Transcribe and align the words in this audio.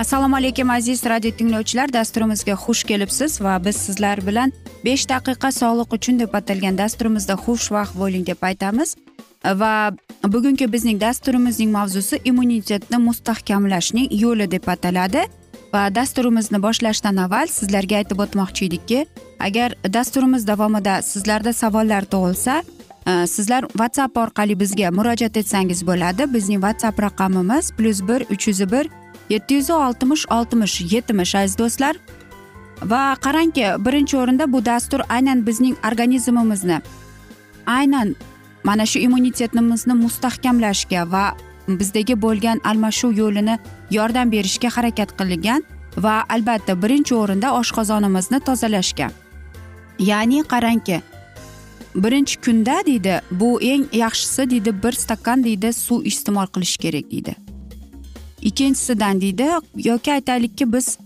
assalomu 0.00 0.36
alaykum 0.36 0.70
aziz 0.70 1.04
radio 1.04 1.30
tinglovchilar. 1.30 1.92
Dasturimizga 1.92 2.52
xush 2.52 2.84
kelibsiz 2.84 3.40
va 3.40 3.64
biz 3.64 3.76
sizlar 3.76 4.26
bilan 4.26 4.52
besh 4.84 5.04
daqiqa 5.08 5.50
sog'liq 5.52 5.92
uchun 5.96 6.20
deb 6.20 6.34
atalgan 6.38 6.78
dasturimizda 6.78 7.34
xushvaqt 7.44 7.98
bo'ling 8.02 8.24
deb 8.26 8.40
aytamiz. 8.48 8.94
Va 9.62 9.92
bugungi 10.24 10.72
bizning 10.72 11.00
dasturimizning 11.00 11.70
mavzusi 11.72 12.20
immunitetni 12.24 12.98
mustahkamlashning 13.08 14.08
yo'li 14.22 14.50
deb 14.50 14.68
ataladi. 14.74 15.26
Va 15.74 15.82
dasturimizni 15.94 16.62
boshlashdan 16.66 17.20
avval 17.24 17.52
sizlarga 17.58 17.96
aytib 18.00 18.22
o'tmoqchi 18.24 18.70
edikki 18.70 19.06
agar 19.48 19.74
dasturimiz 19.96 20.46
davomida 20.46 21.02
sizlarda 21.02 21.52
savollar 21.52 22.08
tug'ilsa 22.14 22.62
e, 23.10 23.26
sizlar 23.26 23.68
whatsapp 23.80 24.16
orqali 24.24 24.60
bizga 24.60 24.90
murojaat 24.98 25.36
etsangiz 25.36 25.86
bo'ladi. 25.86 26.32
Bizning 26.34 26.60
whatsapp 26.64 26.96
raqamimiz 27.06 27.70
plyus 27.76 28.00
bir 28.08 28.20
uch 28.36 28.48
yuz 28.48 28.72
bir 28.72 28.88
yetti 29.30 29.54
yuz 29.54 29.70
oltmish 29.70 30.24
oltmish 30.36 30.76
yetmish 30.94 31.34
aziz 31.42 31.58
do'stlar 31.58 31.96
va 32.92 33.02
qarangki 33.24 33.66
birinchi 33.86 34.16
o'rinda 34.22 34.52
bu 34.52 34.64
dastur 34.64 35.00
aynan 35.08 35.46
bizning 35.46 35.76
organizmimizni 35.88 36.80
aynan 37.66 38.16
mana 38.64 38.86
shu 38.86 38.98
immunitetimizni 39.06 39.94
mustahkamlashga 40.04 41.02
va 41.12 41.24
bizdagi 41.68 42.14
bo'lgan 42.22 42.60
almashuv 42.64 43.12
yo'lini 43.22 43.58
yordam 43.90 44.32
berishga 44.32 44.68
harakat 44.76 45.10
qilgan 45.20 45.62
va 45.96 46.24
albatta 46.28 46.82
birinchi 46.82 47.14
o'rinda 47.14 47.52
oshqozonimizni 47.60 48.40
tozalashga. 48.48 49.10
Ya'ni 49.98 50.42
qarangki 50.52 51.02
birinchi 51.94 52.40
kunda 52.44 52.82
deydi 52.86 53.20
bu 53.30 53.60
eng 53.62 53.84
yaxshisi 53.92 54.50
deydi 54.50 54.74
bir 54.82 54.92
stakan 54.92 55.44
deydi 55.44 55.72
suv 55.72 56.04
iste'mol 56.04 56.46
qilish 56.54 56.76
kerak 56.76 57.10
deydi. 57.10 57.34
Ikkinchisidan 58.42 59.20
deydi 59.20 59.48
yoki 59.74 60.12
aytaylikki 60.12 60.72
biz 60.72 60.98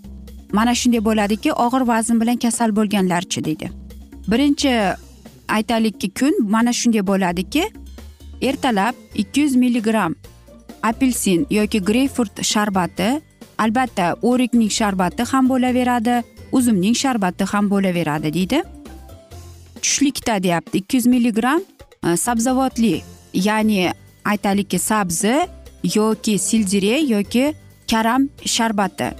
mana 0.52 0.74
shunday 0.74 1.04
bo'ladiki 1.04 1.52
og'ir 1.52 1.86
vazn 1.86 2.20
bilan 2.20 2.36
kasal 2.36 2.76
bo'lganlarchi 2.76 3.44
deydi. 3.44 3.70
Birinchi 4.28 4.72
aytaylikki 5.48 6.10
kun 6.10 6.34
mana 6.50 6.72
shunday 6.72 7.06
bo'ladiki 7.06 7.64
ertalab 8.42 8.94
ikki 9.14 9.40
yuz 9.40 9.56
milligramm 9.56 10.14
apelsin 10.82 11.46
yoki 11.50 11.78
greyfurt 11.84 12.42
sharbati 12.42 13.20
albatta 13.58 14.16
o'rikning 14.22 14.70
sharbati 14.70 15.22
ham 15.32 15.48
bo'laveradi 15.48 16.22
uzumning 16.52 16.94
sharbati 16.94 17.44
ham 17.44 17.70
bo'laveradi 17.70 18.34
deydi. 18.34 18.62
Tushlikda 19.82 20.42
deyapti 20.42 20.78
ikki 20.78 20.96
yuz 20.96 21.06
milligramm 21.06 21.60
e, 22.06 22.16
sabzavotli 22.16 23.02
ya'ni 23.34 23.92
aytaylikki 24.24 24.78
sabzi 24.78 25.34
yoki 25.94 26.38
sildire 26.38 27.00
yoki 27.00 27.54
karam 27.90 28.28
sharbati. 28.44 29.10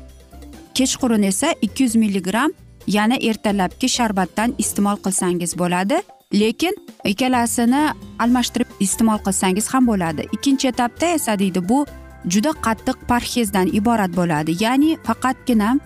Kechqurun 0.75 1.23
esa 1.23 1.55
ikki 1.63 1.83
yuz 1.83 1.95
milligramm 1.95 2.51
yana 2.87 3.17
ertalabki 3.21 3.89
sharbatdan 3.89 4.55
iste'mol 4.59 4.97
qilsangiz 4.97 5.59
bo'ladi. 5.59 6.03
Lekin 6.35 6.75
ikkalasini 7.05 7.83
almashtirib 8.19 8.71
iste'mol 8.81 9.19
qilsangiz 9.27 9.69
ham 9.75 9.87
bo'ladi. 9.87 10.29
Ikkinchi 10.33 10.69
etapda 10.69 11.07
esa 11.07 11.39
deydi 11.39 11.69
bu 11.69 11.87
juda 12.29 12.51
qattiq 12.67 12.97
parhezdan 13.09 13.67
iborat 13.67 14.17
bo'ladi. 14.17 14.57
Ya'ni 14.65 14.97
faqatgina 15.07 15.79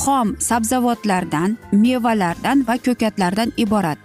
xom 0.00 0.36
sabzavotlardan 0.48 1.58
mevalardan 1.72 2.64
va 2.68 2.76
ko'katlardan 2.86 3.52
iborat. 3.56 3.98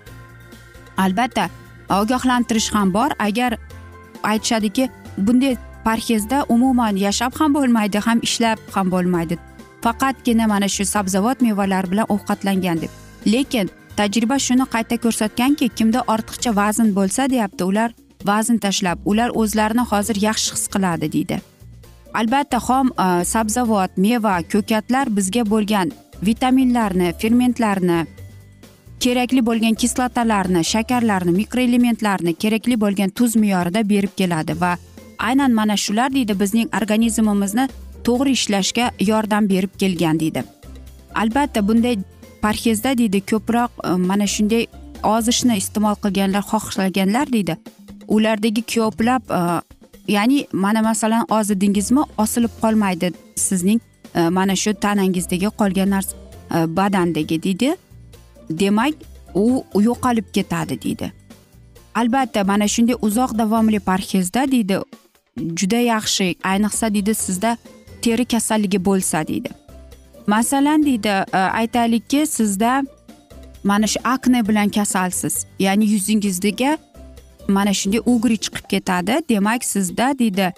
Albatta 0.97 1.49
ogohlantirish 1.89 2.69
ham 2.75 2.93
bor. 2.93 3.11
Agar 3.19 3.57
aytishadiki 4.23 4.89
bunday 5.17 5.57
parhezda 5.87 6.45
umuman 6.55 6.95
yashab 7.05 7.33
ham 7.39 7.53
bo'lmaydi 7.57 7.99
ham 8.07 8.19
ishlab 8.27 8.59
ham 8.75 8.87
bo'lmaydi. 8.93 9.35
Faqatgina 9.83 10.45
mana 10.51 10.67
shu 10.75 10.85
sabzavot 10.85 11.41
mevalar 11.47 11.85
bilan 11.91 12.07
ovqatlangan 12.15 12.81
deb. 12.83 12.91
Lekin 13.33 13.69
tajriba 13.97 14.37
shuni 14.47 14.65
qayta 14.73 14.95
ko'rsatganki 15.03 15.69
kimda 15.77 16.01
ortiqcha 16.13 16.51
vazn 16.61 16.89
bo'lsa 16.97 17.29
deyapti 17.33 17.63
ular 17.71 17.89
vazn 18.29 18.57
tashlab 18.65 18.97
ular 19.11 19.29
o'zlarini 19.41 19.85
hozir 19.91 20.17
yaxshi 20.27 20.51
his 20.55 20.65
qiladi 20.73 21.11
deydi. 21.15 21.37
Albatta 22.19 22.59
xom 22.67 22.87
e, 23.05 23.07
sabzavot 23.33 23.91
meva 24.05 24.35
ko'katlar 24.53 25.15
bizga 25.17 25.43
bo'lgan 25.53 25.87
vitaminlarni 26.27 27.13
fermentlarni 27.21 27.99
kerakli 29.03 29.41
bo'lgan 29.49 29.75
kislotalarni 29.81 30.61
shakarlarni 30.73 31.31
mikroelementlarni 31.41 32.33
kerakli 32.43 32.75
bo'lgan 32.83 33.09
tuz 33.17 33.35
me'yorida 33.41 33.89
berib 33.93 34.13
keladi 34.19 34.61
va 34.61 34.73
aynan 35.19 35.51
mana 35.51 35.77
shular 35.77 36.13
deydi 36.13 36.39
bizning 36.39 36.69
organizmimizni 36.81 37.69
to'g'ri 38.03 38.31
ishlashga 38.31 38.91
yordam 38.99 39.49
berib 39.49 39.73
kelgan 39.79 40.19
deydi. 40.19 40.43
Albatta 41.15 41.67
bunday 41.67 41.97
parhezda 42.41 42.97
deydi 42.97 43.21
ko'proq 43.31 43.71
e, 43.83 43.89
mana 44.09 44.27
shunday 44.27 44.67
ozishni 45.03 45.57
iste'mol 45.57 45.95
qilganlar 46.03 46.43
xohlaganlar 46.51 47.33
deydi. 47.33 47.57
Ulardagi 48.07 48.61
ko'plab 48.75 49.23
e, 49.39 49.41
ya'ni 50.15 50.47
mana 50.51 50.81
masalan 50.81 51.25
ozidingizmi 51.39 52.01
osilib 52.17 52.53
qolmaydi 52.61 53.11
sizning 53.35 53.79
e, 54.15 54.29
mana 54.29 54.55
shu 54.55 54.73
tanangizdagi 54.73 55.49
qolgan 55.59 55.89
narsa 55.89 56.15
badandagi 56.77 57.43
deydi. 57.43 57.75
Demak 58.49 58.93
u 59.33 59.63
yo'qolib 59.87 60.27
ketadi 60.33 60.81
deydi. 60.81 61.11
Albatta 61.95 62.43
mana 62.43 62.67
shunday 62.67 62.95
uzoq 63.01 63.31
davomli 63.37 63.79
parhezda 63.79 64.51
deydi 64.51 64.77
juda 65.37 65.75
yaxshi 65.75 66.35
ayniqsa 66.43 66.93
deydi 66.93 67.15
sizda 67.15 67.57
teri 68.01 68.25
kasalligi 68.25 68.85
bo'lsa 68.85 69.27
deydi. 69.27 69.49
Masalan 70.27 70.85
deydi 70.85 71.07
e, 71.07 71.37
aytaylikki 71.37 72.27
sizda 72.27 72.83
mana 73.63 73.87
shu 73.87 73.99
akne 74.03 74.47
bilan 74.47 74.69
kasalsiz 74.69 75.45
ya'ni 75.59 75.85
yuzingizdagi 75.85 76.77
mana 77.47 77.73
shunday 77.73 78.01
ugri 78.05 78.37
chiqib 78.37 78.69
ketadi. 78.69 79.19
Demak 79.29 79.65
sizda 79.65 80.19
deydi 80.19 80.53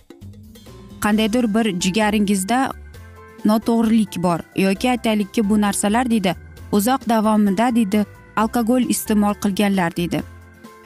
qandaydir 1.01 1.53
bir 1.55 1.79
jigaringizda 1.79 2.71
noto'g'rilik 3.45 4.23
bor. 4.23 4.39
Yoki 4.55 4.89
aytaylikki 4.89 5.49
bu 5.49 5.61
narsalar 5.61 6.09
deydi 6.09 6.35
uzoq 6.71 7.09
davomida 7.09 7.75
deydi 7.75 8.05
alkogol 8.35 8.81
iste'mol 8.81 9.33
qilganlar 9.33 9.95
deydi. 9.95 10.21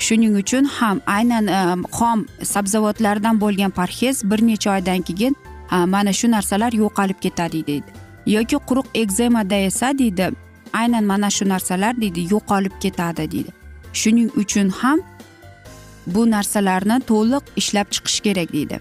Shuning 0.05 0.35
uchun 0.41 0.65
ham 0.77 0.97
aynan 1.17 1.45
eh, 1.47 1.75
xom 1.97 2.19
sabzavotlardan 2.53 3.35
bo'lgan 3.43 3.71
parhez 3.79 4.23
bir 4.29 4.39
necha 4.47 4.69
oydan 4.75 5.01
keyin 5.07 5.35
eh, 5.71 5.85
mana 5.93 6.13
shu 6.19 6.27
narsalar 6.35 6.71
yo'qolib 6.83 7.19
ketadi 7.25 7.59
deydi. 7.69 7.89
Yoki 8.35 8.57
quruq 8.67 8.87
ekzemada 9.01 9.55
esa 9.69 9.97
deydi 10.01 10.25
aynan 10.73 11.03
mana 11.11 11.29
shu 11.37 11.49
narsalar 11.53 11.93
deydi 12.01 12.21
yo'qolib 12.33 12.75
ketadi 12.83 13.31
deydi. 13.31 13.51
Shuning 13.93 14.29
uchun 14.41 14.69
ham 14.79 14.99
bu 16.07 16.21
narsalarni 16.35 16.97
to'liq 17.11 17.43
ishlab 17.61 17.87
chiqish 17.93 18.19
kerak 18.25 18.53
deydi. 18.57 18.79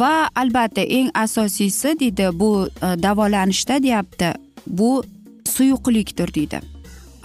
Va 0.00 0.14
albatta 0.42 0.82
eng 0.98 1.10
asosiysi 1.24 1.90
deydi 2.00 2.26
bu 2.40 2.50
eh, 2.68 2.96
davolanishda 3.04 3.82
deyapti 3.82 4.28
bu 4.66 5.04
suyuqlikdir 5.54 6.34
deydi. 6.34 6.58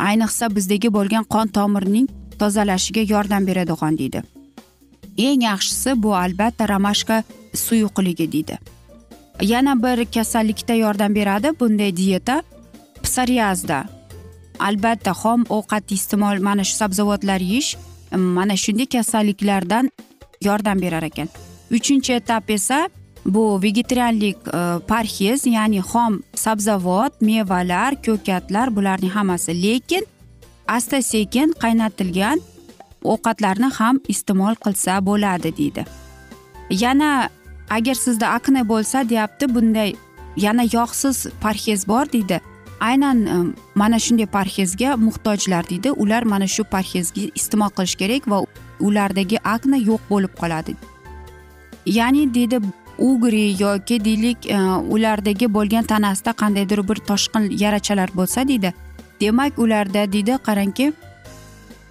Ayniqsa 0.10 0.56
bizdagi 0.56 0.90
bo'lgan 0.98 1.24
qon 1.34 1.48
tomirning 1.58 2.08
tozalashiga 2.40 3.04
yordam 3.14 3.48
beradigan 3.48 3.98
deydi. 3.98 4.22
Eng 5.18 5.42
yaxshisi 5.44 6.04
bu 6.04 6.16
albatta 6.16 6.70
ramashka 6.70 7.24
suyuqligi 7.54 8.32
deydi. 8.32 8.58
Yana 9.42 9.84
bir 9.84 10.06
kasallikda 10.06 10.74
yordam 10.74 11.16
beradi. 11.16 11.52
Bunday 11.60 11.98
dieta 11.98 12.44
psoriazda. 13.04 13.86
Albatta 14.60 15.12
xom 15.12 15.46
ovqat 15.50 15.92
iste'mol 15.92 16.42
mana 16.48 16.64
shu 16.64 16.76
sabzavotlar 16.76 17.40
yeyish 17.40 17.78
mana 18.18 18.56
shunday 18.56 18.86
kasalliklardan 18.86 19.92
yordam 20.42 20.82
berar 20.82 21.04
ekan. 21.04 21.30
Uchinchi 21.72 22.14
etap 22.14 22.50
esa 22.50 22.90
bu 23.26 23.62
vegetarianlik 23.64 24.38
e, 24.48 24.62
parhez 24.88 25.46
ya'ni 25.46 25.80
xom 25.80 26.22
sabzavot 26.36 27.22
mevalar 27.22 27.96
ko'katlar 28.06 28.76
bularning 28.76 29.12
hammasi. 29.12 29.52
Lekin 29.64 30.06
asta 30.70 31.02
sekin 31.02 31.54
qaynatilgan 31.64 32.40
ovqatlarni 33.04 33.70
ham 33.80 34.00
iste'mol 34.14 34.56
qilsa 34.66 35.06
bo'ladi 35.06 35.52
deydi. 35.58 35.86
Yana 36.70 37.30
agar 37.70 37.98
sizda 38.06 38.28
akne 38.38 38.62
bo'lsa 38.72 39.10
deyapti 39.10 39.56
bunday 39.56 39.96
yana 40.38 40.64
yog'siz 40.74 41.28
parhez 41.42 41.88
bor 41.88 42.06
deydi. 42.14 42.42
Aynan 42.80 43.26
e, 43.26 43.38
mana 43.76 44.00
shunday 44.00 44.26
parhezga 44.26 44.98
muhtojlar 44.98 45.70
deydi. 45.70 45.92
Ular 45.92 46.24
mana 46.24 46.48
shu 46.48 46.64
parhezga 46.64 47.22
iste'mol 47.40 47.72
qilish 47.78 47.96
kerak 48.02 48.30
va 48.32 48.38
ulardagi 48.80 49.38
akna 49.56 49.78
yo'q 49.90 50.02
bo'lib 50.12 50.34
qoladi. 50.42 50.76
Ya'ni 51.86 52.34
deydi 52.34 52.60
ugri 52.98 53.46
yoki 53.64 54.06
deylik 54.06 54.46
e, 54.46 54.60
ulardagi 54.96 55.54
bo'lgan 55.58 55.84
tanasida 55.84 56.32
qandaydir 56.42 56.80
bir 56.90 56.98
toshqin 57.10 57.44
yarachalar 57.64 58.10
bo'lsa 58.20 58.48
deydi 58.48 58.74
demak 59.22 59.60
ularda 59.60 60.12
deydi 60.14 60.36
qarangki 60.48 60.94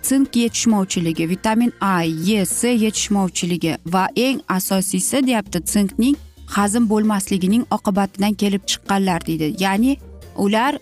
sink 0.02 0.36
yetishmovchiligi 0.36 1.28
vitamin 1.28 1.72
a 1.80 2.04
e 2.04 2.44
c 2.44 2.68
yetishmovchiligi 2.84 3.76
va 3.86 4.08
eng 4.16 4.40
asosiysi 4.48 5.26
deyapti 5.26 5.58
sinkning 5.64 6.16
hazm 6.56 6.84
bo'lmasligining 6.92 7.64
oqibatidan 7.76 8.34
kelib 8.34 8.62
chiqqanlar 8.70 9.26
deydi. 9.26 9.56
Ya'ni 9.64 9.96
ular 10.36 10.78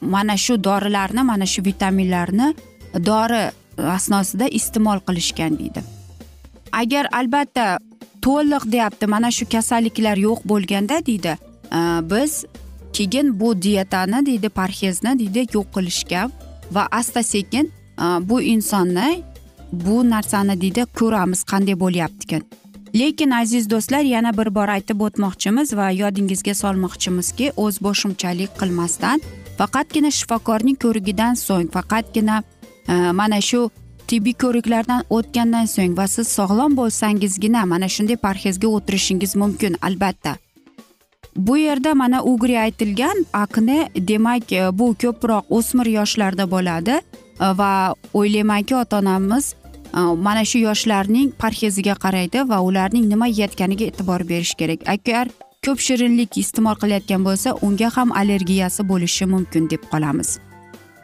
mana 0.00 0.36
shu 0.36 0.64
dorilarni 0.64 1.22
mana 1.22 1.46
shu 1.46 1.64
vitaminlarni 1.64 2.54
dori 3.06 3.42
asnosida 3.96 4.46
iste'mol 4.58 4.98
qilishgan 5.06 5.58
deydi. 5.58 5.80
Agar 6.72 7.04
albatta 7.12 7.78
to'liq 8.26 8.64
deyapti 8.72 9.06
mana 9.06 9.30
shu 9.30 9.44
kasalliklar 9.54 10.16
yo'q 10.26 10.40
bo'lganda 10.50 10.96
deydi 11.06 11.32
biz 12.12 12.44
keyin 12.96 13.40
bu 13.40 13.62
dietani 13.62 14.26
deydi 14.26 14.48
parhezni 14.48 15.18
deydi 15.18 15.46
yo'q 15.54 15.66
qilishga 15.74 16.22
va 16.74 16.88
asta 16.90 17.22
sekin 17.22 17.72
e, 18.04 18.04
bu 18.28 18.42
insonni 18.42 19.22
bu 19.72 20.10
narsani 20.10 20.60
deydi 20.60 20.82
ko'ramiz 20.98 21.40
qanday 21.50 21.76
bo'lyapti 21.84 22.40
lekin 23.00 23.30
aziz 23.30 23.70
do'stlar 23.70 24.04
yana 24.14 24.30
bir 24.38 24.54
bor 24.54 24.68
aytib 24.76 25.00
o'tmoqchimiz 25.06 25.76
va 25.78 25.90
yodingizga 26.02 26.54
solmoqchimizki 26.62 27.46
o'z 27.64 27.80
boshimchalik 27.86 28.50
qilmasdan 28.60 29.20
faqatgina 29.58 30.10
shifokorning 30.18 30.78
ko'rigidan 30.84 31.34
so'ng 31.46 31.68
faqatgina 31.76 32.36
e, 32.88 32.94
mana 33.20 33.40
shu 33.48 33.60
tibbiy 34.08 34.36
ko'riklardan 34.42 35.04
o'tgandan 35.16 35.66
so'ng 35.74 35.94
va 36.00 36.06
siz 36.14 36.26
sog'lom 36.38 36.72
bo'lsangizgina 36.80 37.60
mana 37.72 37.88
shunday 37.94 38.18
parhezga 38.26 38.68
o'tirishingiz 38.76 39.32
mumkin 39.42 39.76
albatta. 39.88 40.36
Bu 41.36 41.56
yerda 41.58 41.94
mana 41.94 42.22
ugri 42.24 42.60
aytilgan 42.60 43.26
akne 43.32 43.88
demak 43.96 44.52
e, 44.52 44.78
bu 44.78 44.94
ko'proq 45.02 45.44
o'smir 45.50 45.86
yoshlarda 45.86 46.50
bo'ladi. 46.50 47.00
E, 47.40 47.46
va 47.58 47.94
o'ylaymanki 48.14 48.76
ota 48.76 48.98
onamiz 48.98 49.54
e, 49.94 50.00
mana 50.00 50.44
shu 50.44 50.58
yoshlarning 50.58 51.32
parheziga 51.38 51.94
qaraydi 52.04 52.48
va 52.48 52.60
ularning 52.60 53.06
nima 53.12 53.26
yeyotganiga 53.26 53.84
e'tibor 53.84 54.28
berish 54.28 54.54
kerak. 54.54 54.88
Agar 54.88 55.28
ko'p 55.66 55.80
shirinlik 55.80 56.38
iste'mol 56.38 56.76
qilayotgan 56.82 57.24
bo'lsa 57.28 57.54
unga 57.62 57.90
ham 57.96 58.12
allergiyasi 58.12 58.88
bo'lishi 58.88 59.26
mumkin 59.26 59.70
deb 59.70 59.82
qolamiz. 59.92 60.38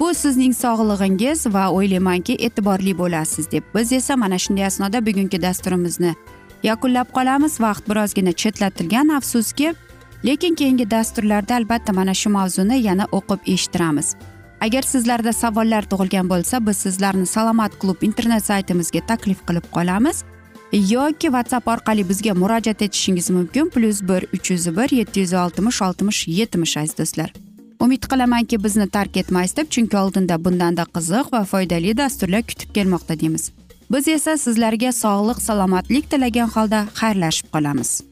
Bu 0.01 0.15
sizning 0.15 0.55
sog'lig'ingiz 0.55 1.47
va 1.55 1.65
o'ylaymanki 1.71 2.35
e'tiborli 2.47 2.99
bo'lasiz 2.99 3.51
deb. 3.53 3.65
Biz 3.75 3.93
esa 3.93 4.17
mana 4.17 4.39
shunday 4.39 4.67
asnoda 4.67 5.07
bugungi 5.07 5.43
dasturimizni 5.43 6.15
yakunlab 6.63 7.09
qolamiz. 7.17 7.61
Vaqt 7.61 7.89
birozgina 7.91 8.33
chetlatilgan 8.33 9.09
afsuski 9.09 9.75
lekin 10.25 10.55
keyingi 10.55 10.91
dasturlarda 10.91 11.55
albatta 11.55 11.93
mana 11.93 12.15
shu 12.15 12.31
mavzuni 12.31 12.83
yana 12.83 13.05
o'qib 13.13 13.41
eshittiramiz. 13.55 14.15
Agar 14.61 14.83
sizlarda 14.83 15.33
savollar 15.33 15.83
tug'ilgan 15.91 16.29
bo'lsa 16.31 16.67
biz 16.67 16.77
sizlarni 16.77 17.27
salomat 17.27 17.79
klub 17.81 18.03
internet 18.03 18.45
saytimizga 18.45 19.01
taklif 19.07 19.41
qilib 19.49 19.67
qolamiz. 19.77 20.25
Yoki 20.73 21.29
whatsapp 21.35 21.69
orqali 21.69 22.09
bizga 22.09 22.35
murojaat 22.35 22.83
etishingiz 22.83 23.31
mumkin. 23.31 23.69
Plyus 23.69 24.03
bir 24.03 24.27
uch 24.35 24.51
yuz 24.51 24.67
bir 24.77 24.97
yetti 24.99 25.21
yuz 25.21 25.33
oltmish 25.33 25.83
oltmish 25.83 26.29
yetmish 26.29 26.77
aziz 26.77 26.99
do'stlar. 26.99 27.33
Umid 27.81 28.03
qilamanki 28.11 28.65
bizni 28.65 28.89
tark 28.89 29.17
etmaysiz 29.17 29.57
deb 29.57 29.69
chunki 29.71 29.97
oldinda 29.97 30.45
bundanda 30.45 30.85
qiziq 30.95 31.33
va 31.33 31.45
foydali 31.45 31.97
dasturlar 31.97 32.43
kutib 32.43 32.71
kelmoqda 32.75 33.21
deymiz. 33.21 33.51
Biz 33.93 34.09
esa 34.09 34.37
sizlarga 34.37 34.93
sog'lik 34.93 35.43
salomatlik 35.43 36.11
tilagan 36.11 36.49
holda 36.55 36.87
xayrlashib 37.01 37.49
qolamiz. 37.55 38.12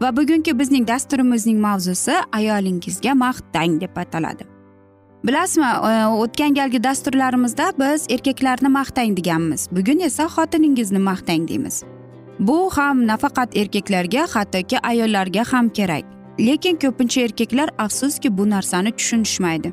Va 0.00 0.16
bugungi 0.16 0.58
bizning 0.58 0.88
dasturimizning 0.88 1.58
mavzusi 1.60 2.14
ayolingizga 2.32 3.14
maqtang 3.14 3.80
deb 3.80 3.96
ataladi. 3.96 4.44
Bilasizmi 5.26 5.66
e, 5.66 6.06
o'tgan 6.22 6.54
galgi 6.54 6.82
dasturlarimizda 6.84 7.72
biz 7.78 8.06
erkaklarni 8.10 8.68
maqtang 8.68 9.16
deganmiz. 9.16 9.68
Bugun 9.72 10.00
esa 10.08 10.24
xotiningizni 10.24 10.98
maqtang 10.98 11.48
deymiz. 11.48 11.82
Bu 12.38 12.70
ham 12.76 13.06
nafaqat 13.06 13.56
erkaklarga 13.56 14.26
hattoki 14.34 14.78
ayollarga 14.82 15.44
ham 15.52 15.68
kerak. 15.68 16.04
Lekin 16.40 16.76
ko'pincha 16.76 17.20
erkaklar 17.20 17.70
afsuski 17.78 18.38
bu 18.38 18.50
narsani 18.50 18.92
tushunishmaydi. 18.92 19.72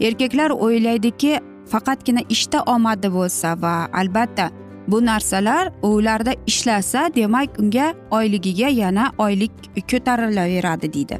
Erkaklar 0.00 0.50
o'ylaydiki 0.50 1.40
faqatgina 1.72 2.20
ishda 2.28 2.62
omadi 2.74 3.08
bo'lsa 3.12 3.56
va 3.62 3.74
albatta 3.92 4.50
bu 4.88 5.06
narsalar 5.06 5.72
ularda 5.82 6.34
ishlasa 6.46 7.14
demak 7.14 7.58
unga 7.58 7.94
oyligiga 8.10 8.68
yana 8.68 9.12
oylik 9.18 9.52
ko'tarilaveradi 9.90 10.92
deydi. 10.92 11.18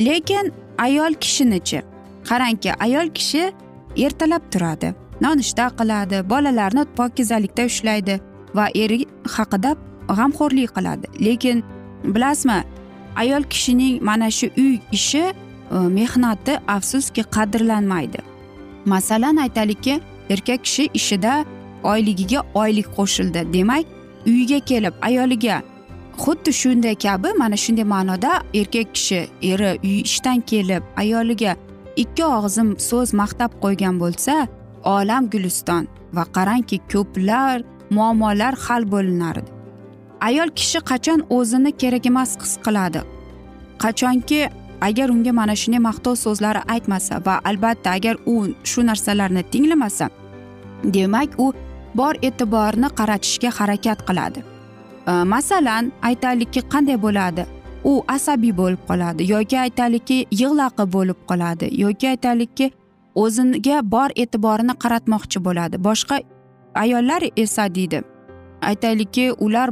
Lekin 0.00 0.52
ayol 0.78 1.14
kishinichi 1.14 1.82
qarangki 2.28 2.70
ayol 2.80 3.08
kishi 3.08 3.52
ertalab 3.96 4.42
turadi 4.50 4.94
nonushta 5.20 5.66
qiladi 5.78 6.30
bolalarni 6.30 6.84
pokizalikda 6.96 7.64
ushlaydi 7.70 8.20
va 8.54 8.66
eri 8.74 8.98
haqida 9.36 9.76
g'amxo'rlik 10.08 10.70
qiladi. 10.76 11.06
Lekin 11.26 11.64
bilasizmi 12.04 12.58
ayol 13.16 13.42
kishining 13.52 14.02
mana 14.02 14.30
shu 14.30 14.46
uy 14.56 14.78
ishi 14.92 15.24
e, 15.24 15.32
mehnati 15.98 16.52
afsuski 16.76 17.22
qadrlanmaydi. 17.36 18.20
Masalan 18.84 19.36
aytaylikki 19.36 20.00
erkak 20.30 20.64
kishi 20.64 20.88
ishida 20.94 21.44
oyligiga 21.82 22.40
oylik 22.54 22.88
qo'shildi. 22.96 23.52
Demak 23.52 23.86
uyga 24.26 24.60
kelib 24.70 24.94
ayoliga 25.08 25.62
xuddi 26.22 26.52
shunday 26.52 26.94
kabi 26.94 27.28
mana 27.38 27.56
shunday 27.64 27.84
ma'noda 27.94 28.32
erkak 28.54 28.94
kishi 28.94 29.20
eri 29.50 29.70
uy 29.84 30.00
ishdan 30.08 30.40
kelib 30.50 30.82
ayoliga 31.02 31.56
ikki 32.02 32.24
og'izim 32.36 32.68
so'z 32.88 33.08
maqtab 33.22 33.50
qo'ygan 33.64 33.96
bo'lsa 34.02 34.34
olam 34.96 35.30
guliston 35.32 35.88
va 36.16 36.24
qarangki 36.36 36.76
ko'plar 36.92 37.56
muammolar 37.96 38.54
hal 38.64 38.82
bo'linardi 38.94 39.50
ayol 40.28 40.48
kishi 40.58 40.80
qachon 40.90 41.20
o'zini 41.36 41.72
kerak 41.82 42.06
emas 42.06 42.30
his 42.42 42.54
qiladi? 42.64 43.00
Qachonki 43.82 44.40
agar 44.88 45.08
unga 45.14 45.32
mana 45.40 45.54
shunday 45.62 45.82
maqtov 45.88 46.14
so'zlari 46.24 46.60
aytmasa 46.74 47.14
va 47.26 47.34
albatta 47.50 47.88
agar 47.98 48.16
u 48.32 48.34
shu 48.70 48.80
narsalarni 48.90 49.42
tinglamasa 49.52 50.06
demak 50.94 51.30
u 51.44 51.46
bor 51.94 52.14
e'tiborni 52.22 52.88
qaratishga 52.98 53.50
harakat 53.58 54.06
qiladi. 54.08 54.44
E, 55.10 55.12
masalan 55.34 55.92
aytaylikki 56.02 56.60
qanday 56.72 56.98
bo'ladi? 57.06 57.46
U 57.84 57.92
asabiy 58.08 58.52
bo'lib 58.60 58.82
qoladi 58.88 59.30
yoki 59.34 59.58
aytaylikki 59.66 60.18
yig'laqi 60.40 60.84
bo'lib 60.96 61.18
qoladi 61.30 61.66
yoki 61.84 62.08
aytaylikki 62.14 62.70
o'ziga 63.22 63.78
bor 63.94 64.10
e'tiborini 64.22 64.74
qaratmoqchi 64.82 65.44
bo'ladi. 65.46 65.76
Boshqa 65.86 66.20
ayollar 66.74 67.22
esa 67.36 67.74
deydi 67.74 68.02
aytaylikki 68.62 69.32
ular 69.32 69.70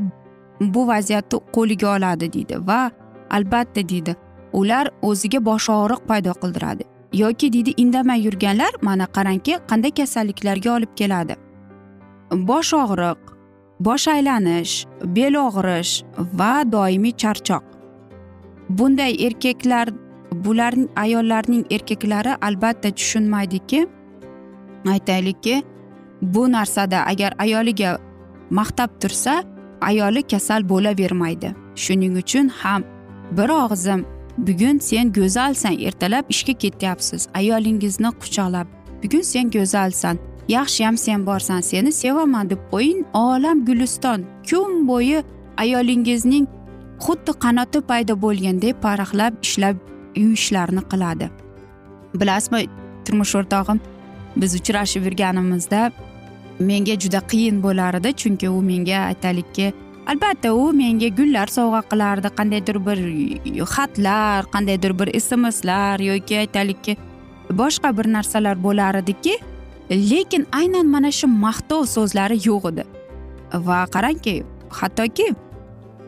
bu 0.60 0.88
vaziyatni 0.88 1.40
qo'liga 1.56 1.96
oladi 1.96 2.32
deydi 2.32 2.56
va 2.66 2.90
albatta 3.30 3.88
deydi 3.88 4.16
ular 4.52 4.90
o'ziga 5.02 5.44
bosh 5.44 5.68
og'riq 5.70 6.02
paydo 6.08 6.32
qildiradi. 6.42 6.84
Yoki 7.12 7.52
deydi 7.52 7.72
indamay 7.82 8.20
yurganlar 8.26 8.72
mana 8.82 9.06
qarangki 9.16 9.54
qanday 9.70 9.92
kasalliklarga 10.00 10.70
olib 10.76 10.92
keladi. 10.96 11.34
Bosh 12.30 12.74
og'riq 12.74 13.18
bosh 13.80 14.08
aylanish 14.08 14.86
bel 15.04 15.34
og'rish 15.34 16.04
va 16.38 16.64
doimiy 16.72 17.12
charchoq. 17.12 17.64
Bunday 18.68 19.26
erkaklar 19.26 19.88
bularning 20.32 20.88
ayollarning 20.96 21.64
erkaklari 21.70 22.36
albatta 22.40 22.90
tushunmaydiki 22.90 23.86
aytaylikki 24.86 25.62
bu 26.22 26.52
narsada 26.52 27.06
agar 27.06 27.34
ayoliga 27.38 27.98
maqtab 28.50 28.90
tursa 29.00 29.44
ayoli 29.80 30.22
kasal 30.22 30.68
bo'lavermaydi. 30.68 31.54
Shuning 31.74 32.16
uchun 32.16 32.48
ham 32.48 32.84
bir 33.30 33.48
og'izim 33.48 34.06
bugun 34.38 34.78
sen 34.78 35.12
go'zalsan 35.12 35.80
ertalab 35.80 36.24
ishga 36.28 36.52
ketyapsiz 36.52 37.28
ayolingizni 37.34 38.10
quchoqlab 38.20 38.66
bugun 39.02 39.22
sen 39.22 39.50
go'zalsan 39.50 40.18
yaxshiyam 40.48 40.96
sen 40.96 41.26
borsan 41.26 41.60
seni 41.60 41.92
sevaman 41.92 42.50
deb 42.50 42.58
qo'ying. 42.72 43.04
Olam 43.14 43.64
guliston 43.64 44.26
kun 44.50 44.86
bo'yi 44.88 45.22
ayolingizning 45.56 46.46
xuddi 47.04 47.32
qanoti 47.44 47.80
paydo 47.90 48.14
bo'lgandek 48.24 48.82
paraxlab 48.82 49.32
ishlab 49.42 49.76
uy 50.16 50.32
ishlarini 50.32 50.82
qiladi. 50.92 51.30
Bilasizmi 52.20 52.60
turmush 53.04 53.34
o'rtog'im 53.40 53.80
biz 54.36 54.54
uchrashib 54.60 55.04
yurganimizda 55.08 55.82
menga 56.60 56.94
juda 57.02 57.20
qiyin 57.30 57.62
bo'lar 57.62 57.98
edi 58.00 58.12
chunki 58.22 58.48
u 58.48 58.60
menga 58.70 58.98
aytaylikki 59.10 59.72
albatta 60.12 60.52
u 60.62 60.72
menga 60.80 61.08
gullar 61.18 61.48
sovg'a 61.56 61.82
qilardi 61.92 62.30
qandaydir 62.38 62.78
bir 62.86 62.98
xatlar 63.74 64.50
qandaydir 64.54 64.92
bir 65.00 65.08
smslar 65.26 66.04
yoki 66.10 66.38
aytaylikki 66.44 66.96
boshqa 67.60 67.96
bir 67.98 68.12
narsalar 68.16 68.62
bo'lar 68.66 68.94
ediki 69.02 69.34
lekin 69.90 70.46
aynan 70.52 70.86
mana 70.86 71.10
shu 71.12 71.26
maqtov 71.26 71.86
so'zlari 71.86 72.38
yo'q 72.48 72.68
edi. 72.72 72.84
Va 73.66 73.78
qarangki 73.94 74.34
hattoki 74.70 75.28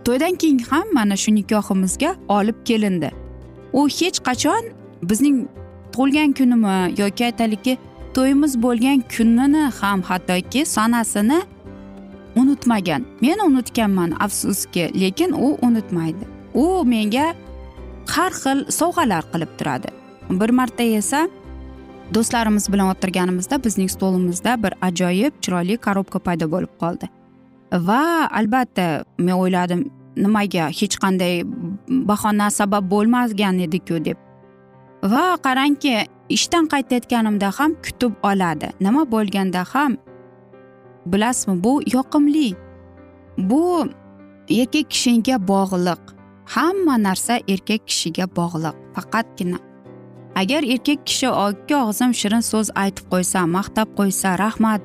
to'ydan 0.07 0.35
keyin 0.41 0.59
ham 0.71 0.87
mana 0.93 1.17
shu 1.17 1.35
nikohimizga 1.35 2.11
olib 2.29 2.59
kelindi. 2.65 3.11
U 3.73 3.89
hech 3.89 4.19
qachon 4.29 4.65
bizning 5.03 5.37
tug'ilgan 5.93 6.31
kunimi 6.39 6.77
yoki 7.01 7.25
aytaylikki 7.29 7.79
to'yimiz 8.15 8.53
bo'lgan 8.65 8.99
kunini 9.15 9.65
ham 9.81 10.03
hattoki 10.03 10.67
sanasini 10.77 11.41
unutmagan. 12.37 13.03
Men 13.21 13.39
unutganman 13.47 14.11
afsuski 14.21 14.91
lekin 15.01 15.33
u 15.33 15.59
unutmaydi. 15.63 16.25
U 16.55 16.85
menga 16.85 17.35
har 18.15 18.33
xil 18.43 18.59
sovg'alar 18.79 19.23
qilib 19.33 19.53
turadi. 19.59 19.89
Bir 20.31 20.51
marta 20.51 20.83
esa 20.83 21.29
do'stlarimiz 22.15 22.73
bilan 22.73 22.89
o'tirganimizda 22.95 23.65
bizning 23.65 23.91
stolimizda 23.91 24.63
bir 24.63 24.73
ajoyib 24.89 25.33
chiroyli 25.43 25.77
korobka 25.77 26.19
paydo 26.19 26.51
bo'lib 26.55 26.73
qoldi. 26.83 27.09
Va 27.89 28.29
albatta 28.39 29.05
men 29.19 29.35
o'yladim 29.35 29.91
nimaga 30.17 30.69
hech 30.81 30.97
qanday 31.05 31.43
bahona 32.11 32.51
sabab 32.51 32.91
bo'lmagan 32.91 33.59
ediku 33.67 34.05
deb. 34.05 34.19
Va 35.13 35.25
qarangki 35.47 35.95
ishdan 36.37 36.69
qaytayotganimda 36.73 37.49
ham 37.59 37.75
kutib 37.85 38.13
oladi. 38.31 38.69
Nima 38.81 39.03
bo'lganda 39.15 39.65
ham 39.73 39.97
bilasizmi 41.07 41.65
bu 41.65 41.73
yoqimli. 41.97 42.49
Bu 43.39 43.63
erkak 44.61 44.91
kishiga 44.91 45.37
bog'liq. 45.53 46.03
Hamma 46.55 46.97
narsa 47.07 47.35
erkak 47.49 47.83
kishiga 47.89 48.27
bog'liq. 48.39 48.77
Faqatgina 48.95 49.59
agar 50.35 50.63
erkak 50.63 51.07
kishi 51.07 51.27
ikki 51.27 51.77
og'zim 51.77 52.15
shirin 52.21 52.43
so'z 52.53 52.69
aytib 52.83 53.07
qo'ysa 53.13 53.47
maqtab 53.57 53.89
qo'ysa 53.99 54.39
rahmat 54.45 54.81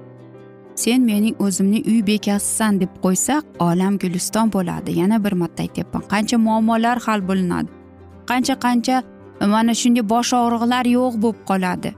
sen 0.75 1.01
mening 1.01 1.35
o'zimning 1.45 1.83
uy 1.91 2.01
bekasisan 2.07 2.79
deb 2.81 2.91
qo'ysa 3.03 3.41
olam 3.59 3.97
guliston 3.97 4.53
bo'ladi. 4.55 4.99
Yana 4.99 5.23
bir 5.23 5.31
marta 5.31 5.63
aytyapman. 5.63 6.03
Qancha 6.13 6.37
muammolar 6.37 6.97
hal 7.05 7.19
bo'linadi. 7.29 7.69
Qancha 8.29 8.55
qancha 8.65 8.95
mana 9.53 9.73
shunday 9.81 10.03
bosh 10.13 10.33
og'riqlar 10.41 10.85
yo'q 10.97 11.13
bo'lib 11.23 11.39
qoladi. 11.49 11.89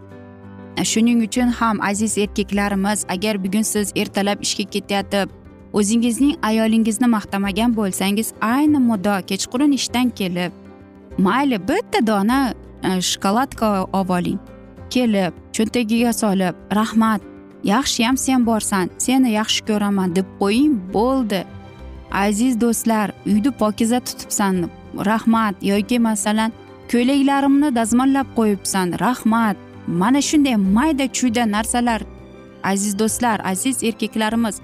Shuning 0.91 1.20
uchun 1.27 1.48
ham 1.60 1.82
aziz 1.89 2.18
erkaklarimiz 2.18 3.00
agar 3.15 3.36
bugun 3.44 3.65
siz 3.74 3.88
ertalab 4.01 4.38
ishga 4.46 4.65
ketayotib 4.74 5.27
o'zingizning 5.74 6.36
ayolingizni 6.50 7.08
maqtamagan 7.18 7.75
bo'lsangiz 7.79 8.27
ayni 8.41 8.79
muddo 8.89 9.15
kechqurun 9.29 9.72
ishdan 9.79 10.08
kelib 10.20 10.51
mayli 11.25 11.58
bitta 11.70 12.08
dona 12.08 12.39
shokoladka 12.83 13.67
olib 13.83 14.09
oling 14.17 14.39
kelib 14.93 15.33
cho'ntagiga 15.55 16.13
solib 16.21 16.55
rahmat 16.79 17.21
yaxshiyam 17.63 18.17
sen 18.17 18.45
borsan 18.45 18.89
seni 18.98 19.31
yaxshi 19.39 19.62
ko'raman 19.69 20.15
deb 20.15 20.27
qo'ying 20.41 20.75
bo'ldi. 20.93 21.41
Aziz 22.12 22.53
do'stlar 22.62 23.07
uyni 23.25 23.51
pokiza 23.51 24.00
tutibsan. 24.00 24.69
Rahmat 25.09 25.55
yoki 25.71 26.00
masalan 26.00 26.51
ko'ylaklarimni 26.91 27.69
dazmollab 27.75 28.27
qo'yibsan 28.38 28.88
rahmat 29.05 29.57
mana 29.88 30.21
shunday 30.29 30.55
mayda 30.55 31.05
chuyda 31.17 31.43
narsalar 31.55 32.01
aziz 32.71 32.93
do'stlar 33.00 33.38
aziz 33.51 33.83
erkaklarimiz 33.83 34.55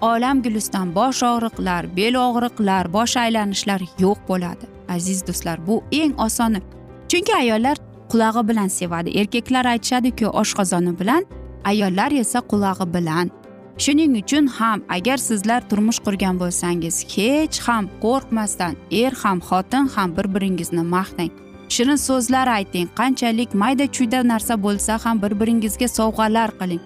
olam 0.00 0.42
guliston 0.44 0.94
bosh 0.98 1.22
og'riqlar 1.32 1.82
bel 1.98 2.14
og'riqlar 2.26 2.84
bosh 2.96 3.16
aylanishlar 3.24 3.80
yo'q 4.04 4.18
bo'ladi. 4.28 4.64
Aziz 4.96 5.26
do'stlar 5.26 5.58
bu 5.66 5.74
eng 6.00 6.14
osoni 6.26 6.60
chunki 7.08 7.34
ayollar 7.34 7.76
qulog'i 8.10 8.48
bilan 8.48 8.68
sevadi. 8.68 9.10
Erkaklar 9.20 9.64
aytishadiku 9.64 10.26
oshqozoni 10.26 10.98
bilan 11.00 11.24
ayollar 11.64 12.10
esa 12.12 12.38
qulog'i 12.38 12.94
bilan. 12.94 13.30
Shuning 13.78 14.16
uchun 14.22 14.46
ham 14.46 14.82
agar 14.88 15.18
sizlar 15.28 15.60
turmush 15.70 16.00
qurgan 16.06 16.38
bo'lsangiz 16.42 16.96
hech 17.14 17.58
ham 17.66 17.84
qo'rqmasdan 18.04 18.74
er 19.02 19.12
ham 19.22 19.38
xotin 19.48 19.84
ham 19.94 20.16
bir 20.16 20.26
biringizni 20.34 20.84
maqtang. 20.96 21.32
Shirin 21.74 21.98
so'zlar 22.08 22.46
ayting 22.58 22.88
qanchalik 22.98 23.50
mayda 23.62 23.86
chuyda 23.96 24.20
narsa 24.32 24.54
bo'lsa 24.66 24.92
ham 25.04 25.22
bir 25.22 25.32
biringizga 25.40 25.88
sovg'alar 25.98 26.50
qiling. 26.60 26.82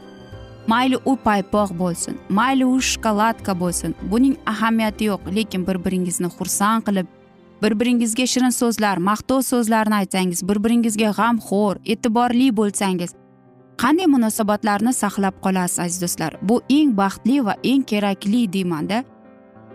Mayli 0.72 0.96
u 1.10 1.12
paypoq 1.26 1.70
bo'lsin 1.82 2.14
mayli 2.38 2.64
u 2.64 2.80
shokoladka 2.90 3.52
bo'lsin 3.62 3.94
buning 4.10 4.34
ahamiyati 4.52 5.04
yo'q 5.10 5.22
lekin 5.36 5.66
bir 5.68 5.76
biringizni 5.84 6.28
xursand 6.36 6.82
qilib 6.86 7.06
bir 7.62 7.80
biringizga 7.80 8.26
shirin 8.26 8.54
so'zlar 8.60 8.96
maqtov 9.10 9.42
so'zlarni 9.42 9.94
aytsangiz 10.02 10.48
bir 10.48 10.64
biringizga 10.64 11.10
g'amxo'r 11.18 11.76
e'tiborli 11.92 12.48
bo'lsangiz 12.60 13.10
qanday 13.82 14.06
munosabatlarni 14.14 14.92
saqlab 14.92 15.36
qolasiz 15.44 15.78
aziz 15.84 16.02
do'stlar? 16.02 16.32
Bu 16.42 16.60
eng 16.68 16.96
baxtli 16.96 17.44
va 17.44 17.54
eng 17.64 17.82
kerakli 17.92 18.42
deymanda 18.52 19.04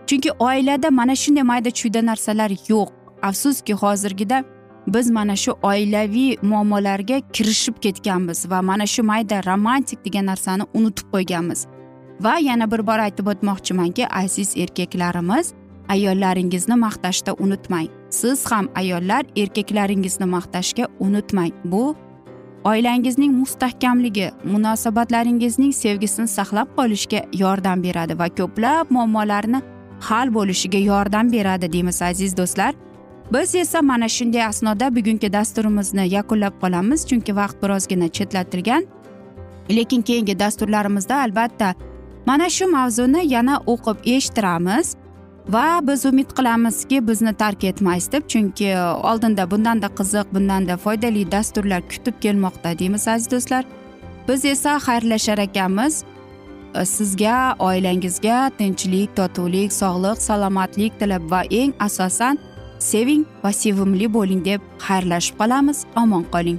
chunki 0.06 0.30
oilada 0.48 0.90
mana 0.90 1.14
shunday 1.22 1.42
mayda 1.42 1.70
chuyda 1.70 2.06
narsalar 2.06 2.50
yo'q. 2.68 2.88
Afsuski 3.22 3.74
hozirgida 3.82 4.44
biz 4.86 5.10
mana 5.10 5.36
shu 5.36 5.52
oilaviy 5.62 6.36
muammolarga 6.42 7.20
kirishib 7.32 7.76
ketganmiz 7.84 8.50
va 8.50 8.62
mana 8.62 8.86
shu 8.86 9.02
mayda 9.02 9.40
romantik 9.46 10.04
degan 10.04 10.26
narsani 10.26 10.64
unutib 10.74 11.06
qo'yganmiz. 11.14 11.66
Va 12.20 12.38
yana 12.38 12.70
bir 12.70 12.86
bor 12.86 12.98
aytib 13.06 13.26
o'tmoqchimanki 13.32 14.08
aziz 14.22 14.56
erkaklarimiz 14.56 15.46
ayollaringizni 15.88 16.74
maqtashda 16.74 17.32
unutmang. 17.38 17.88
Siz 18.10 18.46
ham 18.50 18.68
ayollar 18.74 19.24
erkaklaringizni 19.36 20.26
maqtashga 20.26 20.88
unutmang. 21.00 21.52
Bu 21.64 21.96
oilangizning 22.64 23.32
mustahkamligi 23.32 24.30
munosabatlaringizning 24.44 25.72
sevgisini 25.72 26.28
saqlab 26.28 26.68
qolishga 26.76 27.20
yordam 27.32 27.82
beradi 27.82 28.18
va 28.18 28.28
ko'plab 28.38 28.90
muammolarni 28.90 29.60
hal 30.00 30.34
bo'lishiga 30.34 30.78
yordam 30.78 31.32
beradi 31.32 31.72
deymiz 31.72 32.02
aziz 32.02 32.36
do'stlar. 32.36 32.74
Biz 33.32 33.54
esa 33.54 33.82
mana 33.82 34.08
shunday 34.08 34.44
asnoda 34.44 34.96
bugungi 34.96 35.32
dasturimizni 35.32 36.08
yakunlab 36.08 36.54
qolamiz 36.62 37.06
chunki 37.08 37.36
vaqt 37.36 37.62
birozgina 37.62 38.08
chetlatilgan. 38.08 38.86
Lekin 39.70 40.02
keyingi 40.02 40.38
dasturlarimizda 40.38 41.16
albatta 41.16 41.74
mana 42.26 42.50
shu 42.50 42.66
mavzuni 42.66 43.32
yana 43.34 43.56
o'qib 43.66 43.98
eshittiramiz. 44.16 44.96
Va 45.48 45.80
biz 45.82 46.04
umid 46.06 46.30
qilamizki 46.36 47.08
bizni 47.08 47.32
tark 47.34 47.64
etmaysiz 47.64 48.12
deb 48.12 48.28
chunki 48.28 48.68
oldinda 49.10 49.50
bundanda 49.50 49.86
qiziq 49.98 50.26
bundanda 50.34 50.76
foydali 50.76 51.32
dasturlar 51.32 51.82
kutib 51.88 52.20
kelmoqda 52.20 52.78
deymiz 52.78 53.08
aziz 53.08 53.30
do'stlar. 53.30 53.64
Biz 54.28 54.44
esa 54.44 54.76
xayrlashar 54.76 55.38
ekanmiz. 55.38 56.04
E, 56.74 56.84
sizga 56.84 57.54
oilangizga 57.58 58.50
tinchlik 58.58 59.16
totuvlik 59.16 59.72
sog'lik 59.72 60.22
salomatlik 60.28 60.98
tilab 61.00 61.30
va 61.30 61.42
eng 61.50 61.72
asosan 61.80 62.38
seving 62.78 63.24
va 63.44 63.52
sevimli 63.52 64.12
bo'ling 64.12 64.44
deb 64.44 64.60
xayrlashib 64.88 65.38
qolamiz. 65.40 65.84
Omon 65.96 66.24
qoling. 66.32 66.58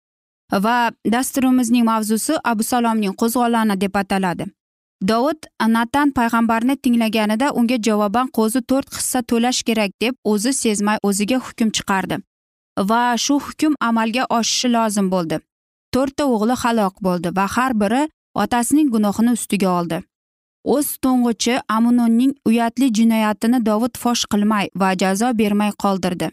Va 0.51 0.91
dasturimizning 1.13 1.85
mavzusi 1.85 2.33
abu 2.43 2.63
salomning 2.63 3.13
qo'zg'oloni 3.21 3.81
deb 3.81 3.95
ataladi. 3.95 4.45
Dovud 5.09 5.47
natan 5.67 6.11
payg'ambarni 6.17 6.75
tinglaganida 6.77 7.53
unga 7.59 7.77
javoban 7.87 8.27
qo'zi 8.37 8.61
to'rt 8.69 8.89
hissa 8.97 9.21
to'lash 9.21 9.63
kerak 9.63 9.91
deb 10.01 10.13
o'zi 10.23 10.53
sezmay 10.53 10.97
o'ziga 11.03 11.37
hukm 11.45 11.69
chiqardi 11.77 12.17
va 12.89 13.17
shu 13.17 13.39
hukm 13.45 13.73
amalga 13.79 14.25
oshishi 14.37 14.69
lozim 14.75 15.09
bo'ldi. 15.13 15.39
To'rtta 15.93 16.23
o'g'li 16.33 16.55
halok 16.63 16.95
bo'ldi 17.07 17.35
va 17.37 17.45
har 17.55 17.73
biri 17.81 18.01
otasining 18.43 18.89
gunohini 18.93 19.31
ustiga 19.37 19.69
oldi. 19.79 19.97
O'z 20.73 20.87
to'ng'ichi 21.03 21.55
amunonning 21.77 22.33
uyatli 22.45 22.87
jinoyatini 22.97 23.59
dovud 23.65 23.97
fosh 24.03 24.23
qilmay 24.31 24.69
va 24.81 24.89
jazo 25.01 25.29
bermay 25.41 25.71
qoldirdi. 25.83 26.27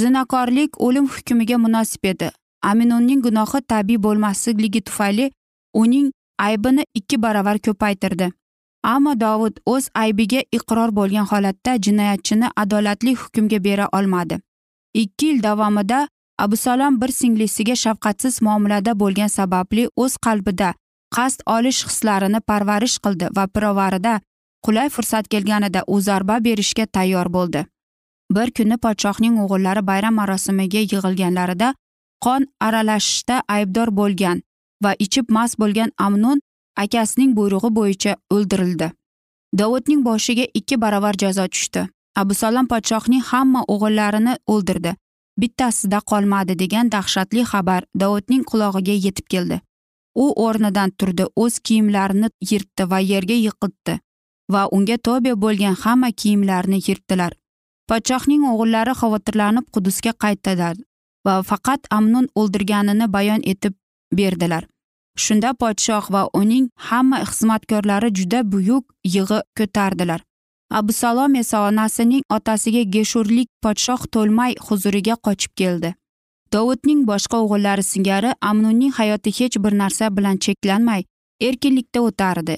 Zinakorlik 0.00 0.80
o'lim 0.86 1.06
hukmiga 1.14 1.56
munosib 1.58 2.04
edi. 2.12 2.30
Aminonning 2.62 3.22
gunohi 3.22 3.60
tabiiy 3.72 4.02
bo'lmasligi 4.06 4.80
tufayli 4.80 5.30
uning 5.74 6.10
aybini 6.38 6.84
ikki 6.94 7.22
baravar 7.22 7.58
ko'paytirdi. 7.58 8.30
Ammo 8.82 9.12
dovud 9.20 9.58
o'z 9.66 9.88
aybiga 9.94 10.40
iqror 10.52 10.90
bo'lgan 10.98 11.26
holatda 11.32 11.76
jinoyatchini 11.86 12.48
adolatli 12.56 13.14
hukmga 13.14 13.64
bera 13.64 13.88
olmadi. 13.92 14.40
Ikki 14.94 15.26
yil 15.26 15.42
davomida 15.42 16.08
abusalom 16.38 17.00
bir 17.00 17.08
singlisiga 17.08 17.76
shafqatsiz 17.76 18.42
muomalada 18.42 18.92
bo'lgani 19.02 19.28
sababli 19.28 19.88
o'z 19.96 20.16
qalbida 20.26 20.74
qasd 21.16 21.40
olish 21.56 21.84
hislarini 21.88 22.40
parvarish 22.40 22.96
qildi 23.04 23.26
va 23.36 23.44
pirovarida 23.54 24.14
qulay 24.64 24.88
fursat 24.88 25.28
kelganida 25.28 25.84
u 25.86 26.00
zarba 26.00 26.44
berishga 26.44 26.86
tayyor 26.86 27.32
bo'ldi. 27.36 27.66
Bir 28.30 28.50
kuni 28.56 28.76
podshohning 28.84 29.38
o'g'illari 29.44 29.86
bayram 29.86 30.14
marosimiga 30.20 30.78
yig'ilganlarida 30.84 31.74
qon 32.24 32.46
aralashishda 32.66 33.36
aybdor 33.56 33.88
bo'lgan 34.00 34.42
va 34.84 34.92
ichib 35.04 35.26
mast 35.36 35.58
bo'lgan 35.62 35.90
amnun 36.06 36.38
akasining 36.84 37.30
buyrug'i 37.38 37.70
bo'yicha 37.78 38.16
o'ldirildi. 38.34 38.88
Dovudning 39.58 40.04
boshiga 40.08 40.44
ikki 40.58 40.76
baravar 40.84 41.14
jazo 41.22 41.46
tushdi. 41.54 41.88
Abusalom 42.22 42.66
podshohning 42.72 43.24
hamma 43.30 43.62
o'g'illarini 43.74 44.34
o'ldirdi. 44.54 44.92
Bittasida 45.40 46.00
qolmadi 46.10 46.54
degan 46.62 46.92
dahshatli 46.94 47.42
xabar 47.52 47.82
dovudning 48.02 48.42
qulog'iga 48.50 48.96
yetib 49.06 49.26
keldi. 49.34 49.60
U 50.14 50.26
o'rnidan 50.46 50.90
turdi 50.98 51.24
o'z 51.42 51.58
kiyimlarini 51.66 52.28
yirtdi 52.50 52.86
va 52.90 52.98
yerga 53.12 53.36
yiqitdi 53.46 53.98
va 54.52 54.62
unga 54.76 54.96
tobe 55.06 55.32
bo'lgan 55.44 55.76
hamma 55.82 56.10
kiyimlarini 56.20 56.78
yirtdilar. 56.88 57.32
Podshohning 57.88 58.42
o'g'illari 58.52 58.94
xavotirlanib 59.00 59.66
qudusga 59.74 60.12
qaytdilar. 60.24 60.76
Va 61.26 61.42
faqat 61.50 61.86
amnun 61.98 62.26
o'ldirganini 62.34 63.12
bayon 63.12 63.42
etib 63.52 63.74
berdilar. 64.12 64.64
Shunda 65.16 65.50
podshoh 65.62 66.10
va 66.14 66.22
uning 66.40 66.66
hamma 66.88 67.18
xizmatkorlari 67.30 68.10
juda 68.18 68.40
buyuk 68.52 68.84
yig'i 69.14 69.40
ko'tardilar. 69.58 70.20
Abusalom 70.70 71.34
esa 71.34 71.66
onasining 71.68 72.22
otasiga 72.36 72.82
geshurlik 72.96 73.48
podshoh 73.62 74.02
to'lmay 74.14 74.54
huzuriga 74.66 75.16
qochib 75.26 75.52
keldi. 75.60 75.94
Dovudning 76.52 77.00
boshqa 77.10 77.36
o'g'illari 77.44 77.82
singari 77.92 78.30
amnunning 78.50 78.92
hayoti 78.98 79.30
hech 79.38 79.56
bir 79.64 79.74
narsa 79.82 80.10
bilan 80.16 80.36
cheklanmay 80.44 81.02
erkinlikda 81.48 82.00
o'tardi. 82.08 82.56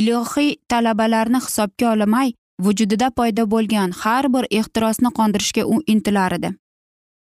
Ilohiy 0.00 0.50
talabalarni 0.68 1.40
hisobga 1.46 1.92
olmay 1.92 2.34
vujudida 2.64 3.08
paydo 3.10 3.46
bo'lgan 3.54 3.90
har 4.02 4.28
bir 4.34 4.44
ehtirosni 4.50 5.10
qondirishga 5.18 5.64
u 5.64 5.82
intilar 5.86 6.32
edi. 6.38 6.50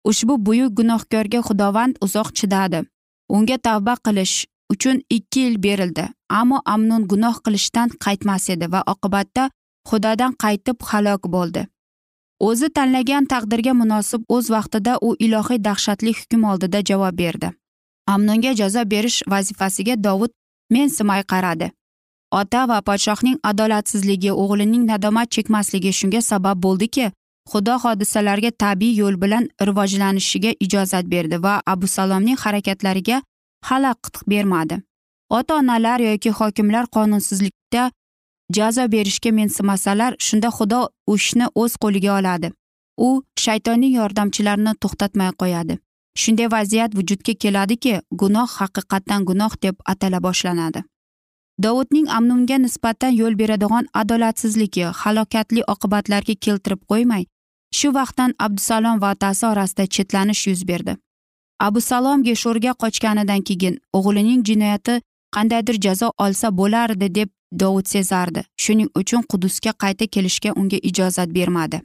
Ushbu 0.09 0.33
buyuk 0.45 0.71
gunohkorga 0.79 1.39
xudovand 1.47 1.93
uzoq 2.05 2.29
chidadi. 2.37 2.79
Unga 3.35 3.57
tavba 3.57 3.93
qilish 4.05 4.35
uchun 4.73 4.97
ikki 5.09 5.39
yil 5.45 5.57
berildi 5.65 6.05
ammo 6.39 6.57
amnun 6.73 7.03
gunoh 7.11 7.35
qilishdan 7.45 7.89
qaytmas 8.03 8.49
edi 8.53 8.71
va 8.73 8.81
oqibatda 8.93 9.43
xudodan 9.89 10.33
qaytib 10.43 10.77
halok 10.89 11.23
bo'ldi. 11.35 11.67
O'zi 12.47 12.67
tanlagan 12.77 13.25
taqdirga 13.33 13.73
munosib 13.81 14.21
o'z 14.35 14.49
vaqtida 14.55 14.93
u 15.07 15.09
ilohiy 15.25 15.59
dahshatli 15.67 16.11
hukm 16.19 16.41
oldida 16.51 16.79
javob 16.89 17.15
berdi. 17.21 17.49
Amnonga 18.13 18.51
jazo 18.59 18.83
berish 18.93 19.19
vazifasiga 19.33 19.95
dovud 20.05 20.31
mensimay 20.75 21.23
qaradi. 21.31 21.71
Ota 22.39 22.61
va 22.69 22.79
podshohning 22.87 23.37
adolatsizligi 23.49 24.31
o'g'lining 24.43 24.83
nadomat 24.91 25.27
chekmasligi 25.35 25.91
shunga 25.99 26.21
sabab 26.31 26.57
bo'ldiki 26.65 27.11
xudo 27.51 27.75
hodisalarga 27.83 28.51
tabiiy 28.63 28.95
yo'l 29.01 29.15
bilan 29.23 29.49
rivojlanishiga 29.67 30.51
ijozat 30.65 31.05
berdi 31.13 31.43
va 31.43 31.61
abu 31.65 31.87
salomning 31.87 32.37
harakatlariga 32.43 33.21
xalaqit 33.67 34.15
bermadi. 34.27 34.75
Ota 35.29 35.55
onalar 35.55 35.99
yoki 35.99 36.29
hokimlar 36.39 36.85
qonunsizlikda 36.95 37.91
jazo 38.57 38.91
berishga 38.91 39.31
mensimasalar 39.39 40.11
shunda 40.19 40.49
xudo 40.57 40.81
ishni 41.15 41.45
o'z 41.61 41.73
qo'liga 41.83 42.11
oladi. 42.19 42.51
U 42.97 43.09
shaytonning 43.43 43.93
yordamchilarini 43.99 44.73
to'xtatmay 44.81 45.31
qo'yadi. 45.41 45.77
Shunday 46.21 46.47
vaziyat 46.55 46.91
vujudga 46.97 47.33
keladiki 47.43 47.93
gunoh 48.21 48.49
haqiqatdan 48.59 49.21
gunoh 49.29 49.53
deb 49.63 49.75
atala 49.91 50.19
boshlanadi. 50.25 50.83
Dovudning 51.63 52.07
amnunga 52.17 52.57
nisbatan 52.57 53.13
yo'l 53.21 53.35
beradigan 53.41 53.85
adolatsizligi 54.01 54.85
halokatli 55.01 55.61
oqibatlarga 55.73 56.35
keltirib 56.45 56.81
qo'ymay 56.91 57.23
shu 57.77 57.87
vaqtdan 57.97 58.31
abdusalom 58.45 59.01
va 59.01 59.11
otasi 59.15 59.45
orasida 59.45 59.85
chetlanish 59.95 60.47
yuz 60.47 60.61
berdi. 60.67 60.97
Abusalom 61.67 62.23
geshurga 62.27 62.71
qochganidan 62.83 63.41
keyin 63.47 63.75
o'g'lining 63.97 64.41
jinoyati 64.49 65.01
qandaydir 65.35 65.77
jazo 65.85 66.07
olsa 66.25 66.47
bo'lardi 66.59 67.07
deb 67.17 67.29
dovud 67.61 67.87
sezardi. 67.93 68.41
Shuning 68.63 68.89
uchun 68.99 69.21
qudusga 69.31 69.71
qayta 69.83 70.05
kelishga 70.13 70.51
unga 70.59 70.77
ijozat 70.89 71.29
bermadi. 71.37 71.77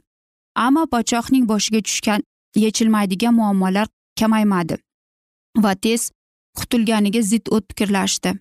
Ammo 0.65 0.83
podshohning 0.93 1.45
boshiga 1.51 1.81
tushgan 1.87 2.21
yechilmaydigan 2.55 3.33
muammolar 3.33 3.87
kamaymadi 4.19 4.77
va 5.63 5.73
tez 5.75 6.11
qutulganiga 6.57 7.21
zid 7.21 7.45
o't 7.55 7.65
fikrlashdi 7.69 8.33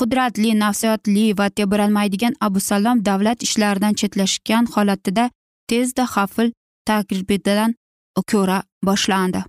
qudratli 0.00 0.50
nafsiyotli 0.64 1.26
va 1.38 1.46
tebranmaydigan 1.58 2.34
abu 2.40 2.60
salom 2.60 3.04
davlat 3.08 3.42
ishlaridan 3.46 3.94
chetlashgan 4.00 4.64
holatida 4.74 5.30
tezda 5.70 6.04
hafil 6.14 6.52
tajribadan 6.86 7.74
ko'ra 8.30 8.62
boshlandi. 8.86 9.44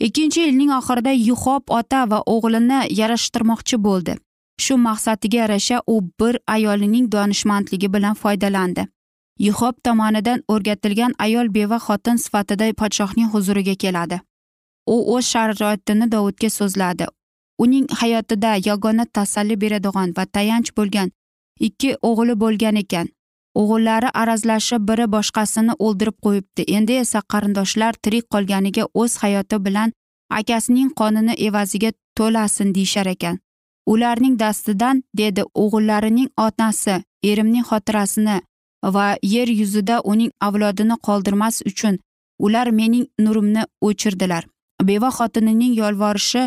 Ikkinchi 0.00 0.40
yilning 0.40 0.70
oxirida 0.78 1.12
yuhob 1.12 1.62
ota 1.78 2.10
va 2.10 2.18
o'g'lini 2.34 2.80
yarashtirmoqchi 3.00 3.76
bo'ldi. 3.86 4.16
Shu 4.64 4.76
maqsadiga 4.86 5.38
yarasha 5.38 5.82
u 5.86 6.00
bir 6.20 6.38
ayolining 6.46 7.12
donishmandligi 7.12 7.92
bilan 7.94 8.14
foydalandi. 8.14 8.86
Yuhob 9.38 9.74
tomonidan 9.84 10.42
o'rgatilgan 10.48 11.14
ayol 11.18 11.54
beva 11.54 11.78
xotin 11.86 12.16
sifatida 12.24 12.72
podshohning 12.80 13.28
huzuriga 13.34 13.74
keladi. 13.74 14.20
U 14.86 14.96
o'z 15.16 15.24
sharoitini 15.32 16.12
dovudga 16.12 16.50
so'zladi. 16.58 17.06
Uning 17.58 17.86
hayotida 18.00 18.56
yagona 18.68 19.04
tasalli 19.04 19.60
beradigan 19.60 20.14
va 20.16 20.24
tayanch 20.26 20.70
bo'lgan 20.76 21.10
ikki 21.66 21.96
o'g'li 22.08 22.34
bo'lgan 22.42 22.76
ekan. 22.76 23.08
O'g'illari 23.60 24.08
arazlashib 24.20 24.82
biri 24.88 25.06
boshqasini 25.14 25.74
o'ldirib 25.86 26.16
qo'yibdi. 26.24 26.62
Endi 26.76 26.94
esa 27.04 27.20
qarindoshlar 27.32 27.94
tirik 28.02 28.26
qolganiga 28.34 28.84
o'z 29.02 29.12
hayoti 29.22 29.58
bilan 29.66 29.92
akasining 30.40 30.90
qonini 31.00 31.34
evaziga 31.48 31.90
to'lasin 32.18 32.74
deyishar 32.76 33.06
ekan. 33.14 33.38
Ularning 33.92 34.38
dastidan 34.42 35.02
dedi 35.20 35.42
o'g'illarining 35.62 36.28
onasi 36.46 36.96
erimning 37.30 37.64
xotirasini 37.70 38.36
va 38.94 39.06
yer 39.34 39.48
yuzida 39.60 40.00
uning 40.12 40.32
avlodini 40.46 40.96
qoldirmas 41.06 41.62
uchun 41.70 41.98
ular 42.38 42.68
mening 42.80 43.06
nurimni 43.18 43.62
o'chirdilar. 43.80 44.44
Beva 44.82 45.10
xotinining 45.18 45.72
yolvorishi 45.82 46.42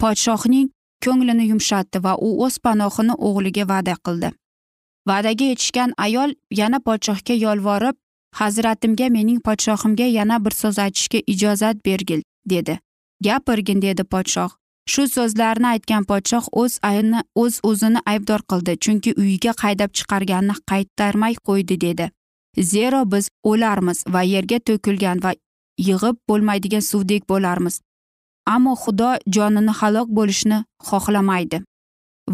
podshohning 0.00 0.66
ko'nglini 1.04 1.44
yumshatdi 1.50 2.02
va 2.04 2.12
u 2.26 2.28
o'z 2.44 2.58
panohini 2.64 3.14
o'g'liga 3.26 3.64
va'da 3.72 3.94
qildi. 4.06 4.28
Va'daga 5.08 5.44
yetishgan 5.52 5.94
ayol 6.06 6.34
yana 6.60 6.78
podshohga 6.88 7.34
yolvorib 7.46 7.96
hazratimga 8.40 9.08
mening 9.16 9.40
podshohimga 9.48 10.06
yana 10.18 10.44
bir 10.44 10.54
so'z 10.60 10.78
aytishga 10.78 11.18
ijozat 11.26 11.84
bergil 11.86 12.22
dedi. 12.46 12.78
Gapirgin 13.24 13.82
dedi 13.82 14.04
podshoh. 14.04 14.50
Shu 14.92 15.02
so'zlarni 15.08 15.66
aytgan 15.74 16.04
podshoh 16.10 16.44
o'z 16.60 16.78
ayni 16.90 17.20
o'z 17.42 17.60
o'zini 17.70 18.00
aybdor 18.12 18.40
qildi 18.50 18.76
chunki 18.84 19.10
uyiga 19.22 19.52
haydab 19.62 19.90
chiqarganini 19.98 20.54
qaytarmay 20.70 21.34
qo'ydi 21.48 21.80
dedi. 21.86 22.10
Zero 22.72 23.02
biz 23.12 23.30
o'larmiz 23.50 24.04
va 24.14 24.22
yerga 24.34 24.58
to'kilgan 24.68 25.18
va 25.24 25.32
yig'ib 25.88 26.16
bo'lmaydigan 26.28 26.84
suvdek 26.90 27.28
bo'larmiz. 27.32 27.80
Ammo 28.54 28.74
xudo 28.82 29.10
jonini 29.34 29.72
halok 29.80 30.08
bo'lishni 30.18 30.58
xohlamaydi. 30.88 31.58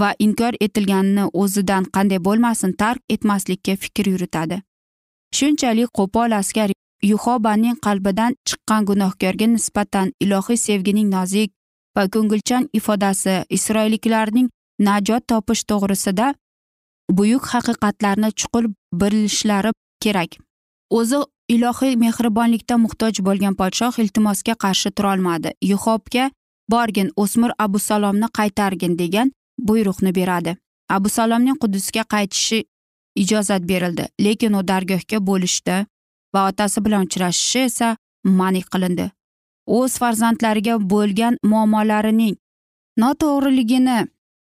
Va 0.00 0.10
inkor 0.18 0.54
etilganini 0.66 1.24
o'zidan 1.42 1.84
qanday 1.94 2.20
bo'lmasin 2.26 2.72
tark 2.82 3.02
etmaslikka 3.14 3.76
fikr 3.82 4.10
yuritadi. 4.12 4.62
Shunchalik 5.36 5.90
qo'pol 5.98 6.30
askar 6.40 6.70
yuhobaning 7.10 7.76
qalbidan 7.86 8.36
chiqqan 8.48 8.86
gunohkorga 8.90 9.46
nisbatan 9.56 10.12
ilohiy 10.24 10.58
sevgining 10.66 11.08
nozik 11.16 11.50
va 11.96 12.04
ko'ngilchan 12.14 12.68
ifodasi 12.78 13.34
isroilliklarning 13.56 14.48
najot 14.88 15.22
topish 15.32 15.62
to'g'risida 15.70 16.34
buyuk 17.18 17.44
haqiqatlarni 17.52 18.30
chuqur 18.40 18.64
bilishlari 19.00 19.70
kerak. 20.04 20.30
O'zi 20.98 21.18
ilohiy 21.54 21.96
mehribonlikda 22.04 22.76
muhtoj 22.84 23.14
bo'lgan 23.26 23.54
podshoh 23.60 23.94
iltimosga 24.02 24.54
qarshi 24.64 24.90
turolmadi. 24.96 25.50
Yuhobga 25.70 26.30
borgin 26.72 27.08
o'smir 27.22 27.50
abu 27.64 27.78
salomni 27.78 28.28
qaytargin 28.38 28.98
degan 28.98 29.32
buyruqni 29.68 30.14
beradi. 30.14 30.56
Abu 30.88 31.08
salomning 31.08 31.58
qudusga 31.62 32.04
qaytishi 32.14 32.64
ijozat 33.22 33.62
berildi 33.70 34.04
lekin 34.20 34.52
u 34.52 34.62
dargohga 34.68 35.18
bo'lishdi 35.28 35.76
va 36.34 36.48
otasi 36.50 36.84
bilan 36.84 37.06
uchrashishi 37.06 37.60
esa 37.68 37.96
man 38.24 38.54
qilindi. 38.72 39.10
O'z 39.66 39.92
farzandlariga 40.02 40.74
bo'lgan 40.92 41.38
muammolarining 41.50 42.34
noto'g'riligini 43.02 43.98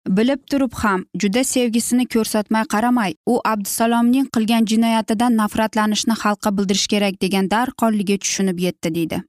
bilib 0.08 0.40
turib 0.50 0.72
ham 0.82 1.04
juda 1.22 1.44
sevgisini 1.44 2.06
ko'rsatmay 2.14 2.64
qaramay 2.74 3.14
u 3.26 3.34
abdusalomning 3.52 4.26
qilgan 4.34 4.64
jinoyatidan 4.70 5.36
nafratlanishni 5.42 6.14
xalqqa 6.22 6.56
bildirish 6.56 6.86
kerak 6.92 7.20
degan 7.22 7.50
darhonligi 7.50 8.18
tushunib 8.18 8.58
yetdi 8.66 8.94
deydi. 8.94 9.22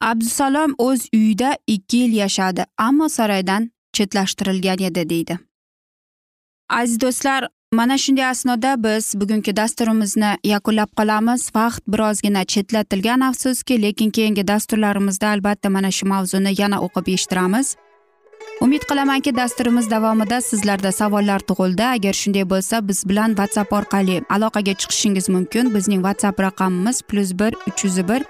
Abdusalom 0.00 0.74
o'z 0.78 1.08
uyida 1.14 1.56
ikki 1.66 1.96
yil 1.96 2.12
yashadi 2.22 2.66
ammo 2.78 3.08
saroydan 3.08 3.70
chetlashtirilgan 3.96 4.82
edi 4.90 5.08
deydi. 5.10 5.38
Aziz 6.68 7.00
do'stlar 7.00 7.48
mana 7.72 7.98
shunday 7.98 8.26
asnoda 8.26 8.74
biz 8.84 9.14
bugungi 9.20 9.56
dasturimizni 9.56 10.30
yakunlab 10.44 10.90
qolamiz. 10.98 11.50
Vaqt 11.54 11.82
birozgina 11.88 12.44
chetlatilgan 12.44 13.20
afsuski 13.20 13.82
lekin 13.82 14.10
keyingi 14.10 14.48
dasturlarimizda 14.48 15.28
albatta 15.28 15.70
mana 15.70 15.90
shu 15.90 16.06
mavzuni 16.06 16.52
yana 16.62 16.80
o'qib 16.86 17.06
eshittiramiz. 17.14 17.76
Umid 18.60 18.82
qilamanki 18.88 19.36
dasturimiz 19.36 19.90
davomida 19.90 20.40
sizlarda 20.40 20.92
savollar 20.92 21.40
tug'ildi. 21.48 21.84
Agar 21.84 22.14
shunday 22.22 22.44
bo'lsa 22.52 22.88
biz 22.88 23.08
bilan 23.08 23.30
whatsapp 23.38 23.72
orqali 23.78 24.16
aloqaga 24.36 24.74
chiqishingiz 24.80 25.28
mumkin. 25.28 25.74
Bizning 25.74 26.00
whatsapp 26.06 26.40
raqamimiz 26.46 27.02
plyus 27.08 27.32
bir 27.40 27.52
uch 27.68 27.84
yuz 27.84 27.98
bir 28.08 28.22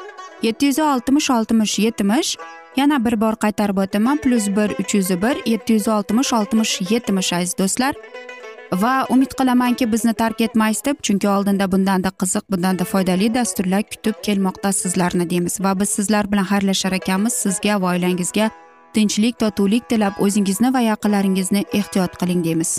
yetti 0.43 0.67
yuz 0.67 0.79
oltmish 0.79 1.31
oltmish 1.31 1.79
yetmish. 1.79 2.37
Yana 2.77 3.05
bir 3.05 3.21
bor 3.21 3.37
qaytarib 3.45 3.79
o'taman. 3.85 4.17
Plyus 4.17 4.49
bir 4.49 4.71
uch 4.81 4.95
yuz 4.95 5.11
bir 5.11 5.37
yetti 5.47 5.73
yuz 5.73 5.89
oltmish 5.89 6.33
oltmish 6.33 6.81
yetmish 6.91 7.33
aziz 7.33 7.59
do'stlar. 7.59 7.95
Va 8.73 9.07
umid 9.11 9.33
qilamanki 9.39 9.93
bizni 9.93 10.15
tark 10.15 10.41
etmaysiz 10.41 10.85
deb 10.85 10.97
chunki 11.03 11.29
oldinda 11.29 11.73
bundanda 11.73 12.09
qiziq 12.09 12.45
bundanda 12.51 12.85
foydali 12.85 13.35
dasturlar 13.35 13.83
kutib 13.83 14.15
kelmoqda 14.23 14.73
sizlarni 14.73 15.31
deymiz. 15.31 15.61
Va 15.61 15.81
biz 15.81 15.89
sizlar 15.89 16.33
bilan 16.33 16.45
xayrlashar 16.45 16.93
ekanmiz. 16.93 17.33
Sizga 17.33 17.81
va 17.83 17.95
oilangizga 17.95 18.51
tinchlik 18.95 19.39
totuvlik 19.39 19.89
tilab 19.89 20.21
o'zingizni 20.21 20.75
va 20.75 20.81
yaqinlaringizni 20.81 21.65
ehtiyot 21.73 22.21
qiling 22.21 22.45
deymiz. 22.45 22.79